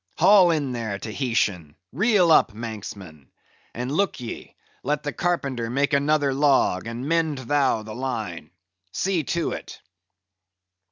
Haul 0.17 0.49
in 0.49 0.73
here, 0.73 0.97
Tahitian; 0.97 1.75
reel 1.91 2.31
up, 2.31 2.53
Manxman. 2.55 3.27
And 3.75 3.91
look 3.91 4.19
ye, 4.19 4.55
let 4.81 5.03
the 5.03 5.13
carpenter 5.13 5.69
make 5.69 5.93
another 5.93 6.33
log, 6.33 6.87
and 6.87 7.07
mend 7.07 7.37
thou 7.37 7.83
the 7.83 7.93
line. 7.93 8.49
See 8.91 9.23
to 9.25 9.51
it." 9.51 9.79